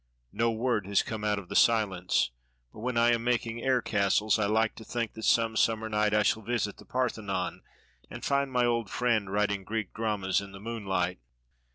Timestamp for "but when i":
2.73-3.11